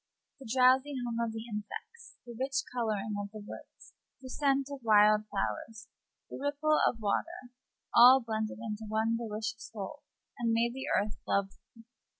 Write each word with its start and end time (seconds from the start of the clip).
The 0.39 0.49
drowsy 0.51 0.95
hum 1.05 1.19
of 1.23 1.31
the 1.31 1.45
insects, 1.47 2.17
the 2.25 2.35
rich 2.35 2.63
coloring 2.73 3.13
of 3.21 3.29
the 3.29 3.37
woods, 3.45 3.93
the 4.19 4.29
scent 4.31 4.67
of 4.71 4.79
wild 4.81 5.27
flowers, 5.29 5.89
the 6.27 6.39
ripple 6.39 6.79
of 6.87 6.99
water, 6.99 7.53
all 7.93 8.19
blended 8.19 8.57
into 8.59 8.85
one 8.87 9.15
delicious 9.15 9.69
whole, 9.71 10.01
and 10.39 10.53
made 10.53 10.73
the 10.73 10.87
earth 10.99 11.19
lovely. 11.27 11.85